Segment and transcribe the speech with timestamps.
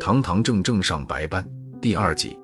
[0.00, 1.46] 堂堂正正上白班
[1.80, 2.38] 第二集，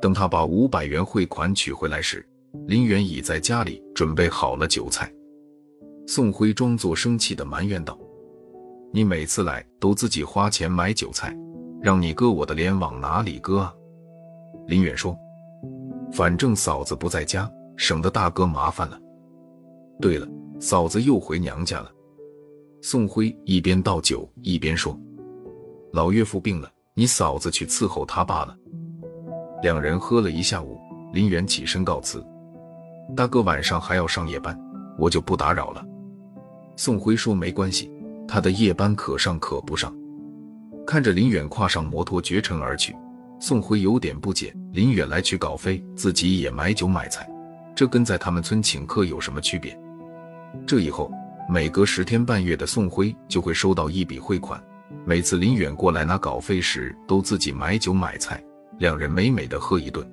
[0.00, 2.26] 等他把五百元汇款取回来时，
[2.66, 5.10] 林远已在家里准备好了酒菜。
[6.06, 7.98] 宋辉装作生气的埋怨道
[8.92, 11.36] ：“你每次来都自己花钱买酒菜，
[11.80, 13.74] 让你割我的脸往哪里割啊？”
[14.68, 15.16] 林远说
[16.12, 18.98] ：“反正嫂子不在家，省得大哥麻烦了。
[20.00, 20.28] 对了，
[20.60, 21.90] 嫂子又回娘家了。”
[22.88, 24.96] 宋辉一边倒酒一边说
[25.92, 28.56] ：“老岳父病了，你嫂子去伺候他罢了。”
[29.60, 30.78] 两人喝了一下午，
[31.12, 32.24] 林远起身告辞
[33.16, 34.56] ：“大哥晚上还要上夜班，
[34.96, 35.84] 我就不打扰了。”
[36.78, 37.90] 宋辉说：“没关系，
[38.28, 39.92] 他的夜班可上可不上。”
[40.86, 42.94] 看着林远跨上摩托绝尘而去，
[43.40, 47.28] 宋辉有点不解：林远来取稿费，自己也买酒买菜，
[47.74, 49.76] 这跟在他们村请客有什么区别？
[50.64, 51.10] 这以后
[51.48, 54.60] 每隔十天半月的宋辉就会收到一笔汇款，
[55.04, 58.42] 每次林远过来拿稿费时，都自己买酒买菜，
[58.78, 60.04] 两人美美的喝一顿。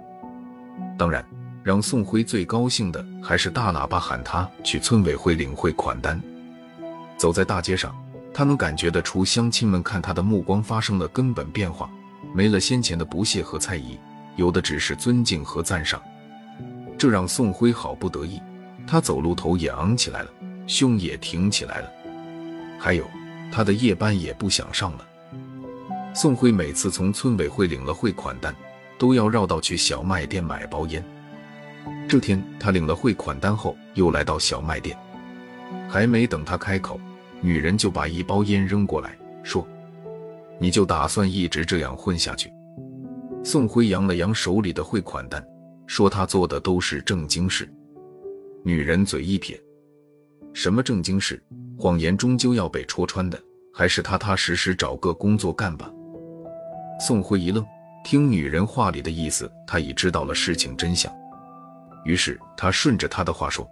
[0.95, 1.25] 当然，
[1.63, 6.21] 让宋辉最高兴的还是大喇叭喊他去村委会领汇款单。
[7.17, 7.95] 走在大街上，
[8.31, 11.89] 他能感觉得出乡亲们看他的目光发生了根本变化，
[12.31, 13.97] 没了先前的不屑和猜疑，
[14.35, 15.99] 有的只是尊敬和赞赏。
[16.95, 18.39] 这让宋辉好不得意，
[18.85, 20.29] 他走路头也昂起来了，
[20.67, 21.91] 胸也挺起来了。
[22.79, 23.05] 还有，
[23.51, 25.07] 他的夜班也不想上了。
[26.13, 28.55] 宋辉每次从村委会领了汇款单，
[28.99, 31.03] 都要绕道去小卖店买包烟。
[32.07, 34.97] 这天，他领了汇款单后，又来到小卖店，
[35.89, 36.99] 还没等他开口。
[37.41, 39.67] 女人就把一包烟扔过来，说
[40.59, 42.49] ：“你就打算一直这样混下去？”
[43.43, 45.43] 宋辉扬了扬手里的汇款单，
[45.85, 47.69] 说：“他做的都是正经事。”
[48.63, 49.59] 女人嘴一撇
[50.53, 51.41] ：“什么正经事？
[51.77, 53.41] 谎言终究要被戳穿的，
[53.73, 55.91] 还是踏踏实实找个工作干吧。”
[56.99, 57.65] 宋辉一愣，
[58.03, 61.11] 听女人话里的意思，他已知道了事情真相。
[62.05, 63.67] 于是他顺着她的话说：“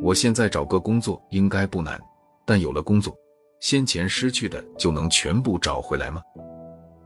[0.00, 2.00] 我现在找个工作应该不难。”
[2.46, 3.16] 但有了工作，
[3.60, 6.22] 先前失去的就能全部找回来吗？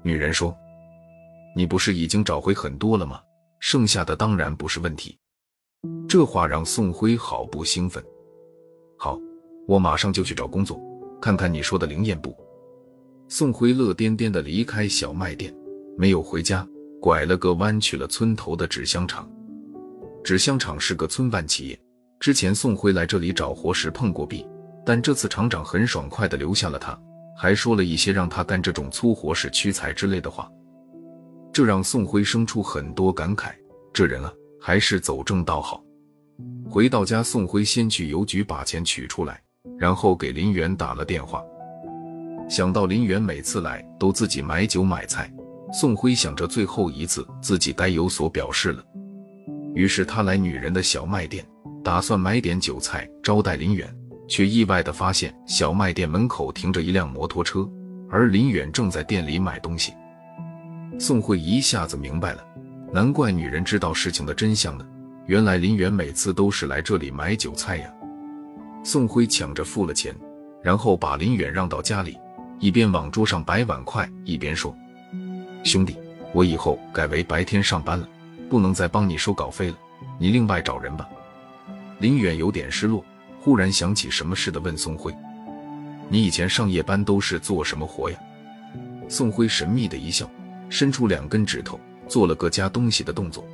[0.02, 0.54] 女人说
[1.56, 3.20] ：“你不是已经找回很多了吗？
[3.60, 5.16] 剩下的当然不是问题。”
[6.08, 8.04] 这话让宋辉好不兴奋。
[8.98, 9.18] 好，
[9.66, 10.80] 我马上就去找工作，
[11.22, 12.36] 看看你说的灵验不？
[13.28, 15.54] 宋辉乐颠颠的离开小卖店，
[15.96, 16.66] 没有回家，
[17.00, 19.30] 拐了个弯去了村头的纸箱厂。
[20.24, 21.78] 纸箱厂是个村办企业，
[22.18, 24.44] 之前宋辉来这里找活时碰过壁。
[24.84, 26.98] 但这次厂长很爽快地留下了他，
[27.36, 30.50] 还说了一些让他干这种粗活是屈才之类的话，
[31.52, 33.52] 这让宋辉生出很多感慨。
[33.92, 35.84] 这人啊，还是走正道好。
[36.70, 39.40] 回到家，宋辉先去邮局把钱取出来，
[39.78, 41.42] 然后给林远打了电话。
[42.48, 45.32] 想到林远每次来都自己买酒买菜，
[45.72, 48.84] 宋辉想着最后一次自己该有所表示了。
[49.74, 51.44] 于是他来女人的小卖店，
[51.84, 53.92] 打算买点酒菜招待林远。
[54.30, 57.66] 却意外地发现小卖店门口停着一辆摩托车，
[58.10, 59.94] 而林远正在店里买东西。
[60.98, 62.44] 宋慧一下子明白了，
[62.92, 64.86] 难怪女人知道事情的真相呢。
[65.28, 67.92] 原来林远每次都是来这里买酒菜呀。
[68.82, 70.16] 宋辉抢着付了钱，
[70.62, 72.16] 然后把林远让到家里，
[72.58, 74.74] 一边往桌上摆碗筷，一边说
[75.62, 75.98] ：“兄弟，
[76.32, 78.08] 我以后改为白天上班了，
[78.48, 79.76] 不能再帮你收稿费了，
[80.18, 81.06] 你另外找人吧。”
[82.00, 83.04] 林远有点失落。
[83.38, 85.14] 忽然想起什么似的，问宋辉
[86.08, 88.18] ：“你以前上夜班都是做什么活呀？”
[89.08, 90.28] 宋辉神秘的一笑，
[90.70, 91.78] 伸出两根指头，
[92.08, 93.46] 做了个夹东西的动作。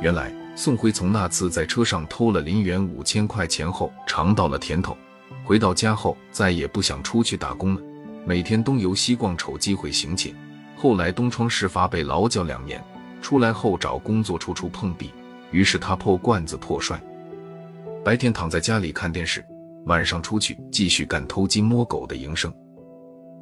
[0.00, 4.96] 原来宋辉从那次在车上偷了林远五千块钱后，尝到了甜头。
[5.44, 7.82] 回到家后，再也不想出去打工了，
[8.24, 10.32] 每天东游西逛，瞅机会行窃。
[10.76, 12.82] 后来东窗事发，被劳教两年，
[13.20, 15.10] 出来后找工作处处碰壁，
[15.50, 17.02] 于是他破罐子破摔。
[18.04, 19.44] 白天躺在家里看电视，
[19.86, 22.52] 晚上出去继续干偷鸡摸狗的营生。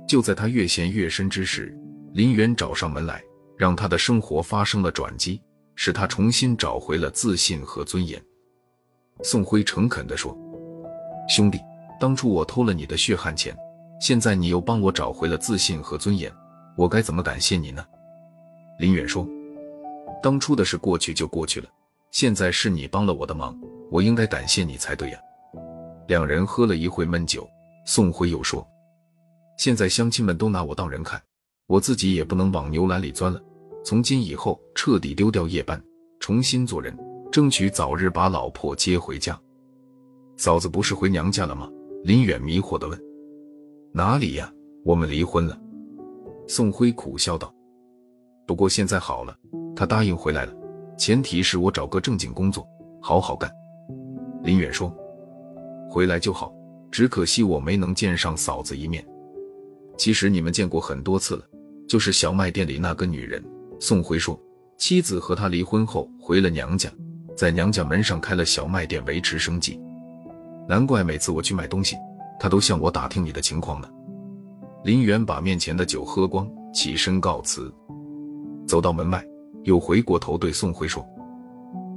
[0.09, 1.77] 就在他越陷越深之时，
[2.15, 3.23] 林园找上门来，
[3.59, 5.41] 让他的生活发生了转机，
[5.85, 8.23] 使他重新找回了自信和尊严。
[9.25, 10.33] 宋辉诚恳地说
[11.29, 11.59] ：“兄弟，
[11.99, 13.53] 当初我偷了你的血汗钱，
[14.01, 16.33] 现在你又帮我找回了自信和尊严，
[16.77, 17.85] 我该怎么感谢你呢？”
[18.79, 19.27] 林远说
[20.23, 21.69] ：“当初的事过去就过去了，
[22.13, 23.59] 现在是你帮了我的忙。”
[23.91, 25.19] 我应该感谢你才对呀！
[26.07, 27.45] 两人喝了一会闷酒，
[27.85, 28.65] 宋辉又说
[29.59, 31.21] ：“现在乡亲们都拿我当人看，
[31.67, 33.43] 我自己也不能往牛栏里钻了。
[33.85, 35.83] 从今以后，彻底丢掉夜班，
[36.21, 36.97] 重新做人，
[37.31, 39.39] 争取早日把老婆接回家。”
[40.37, 41.69] 嫂子不是回娘家了吗？
[42.05, 43.01] 林远迷惑地问。
[43.93, 44.53] 哪里呀，
[44.85, 45.59] 我们离婚了。
[46.49, 47.53] 宋辉苦笑道。
[48.47, 49.37] 不过现在好了，
[49.77, 50.53] 他答应回来了，
[50.97, 52.67] 前提是我找个正经工作，
[53.01, 53.51] 好好干。
[54.43, 54.93] 林远说
[55.89, 56.53] ：“回来就好，
[56.91, 59.07] 只可惜我没能见上嫂子一面。
[59.97, 61.45] 其实你们见过很多次了，
[61.87, 63.43] 就是小卖店里那个女人。”
[63.85, 64.39] 宋辉说
[64.79, 66.89] ：“妻子和他离婚后回了娘家，
[67.37, 69.77] 在娘家门上开了小卖店维持生计。
[70.69, 71.97] 难怪每次我去买东西，
[72.39, 73.89] 他都向我打听你的情况呢。”
[74.87, 77.75] 林远把面前的酒喝光，起身告辞。
[78.69, 79.21] 走到门外，
[79.65, 81.05] 又回过头对宋辉说：“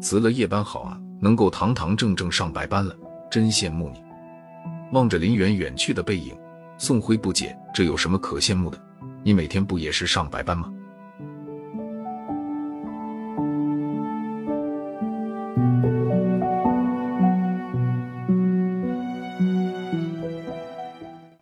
[0.02, 2.98] 辞了夜班好啊，能够堂堂正正上白班了，
[3.30, 4.02] 真羡慕你。”
[4.92, 6.36] 望着林远远去的背影，
[6.80, 8.84] 宋辉不解：“这有什么可羡慕的？
[9.24, 10.74] 你每天不也是上白班吗？”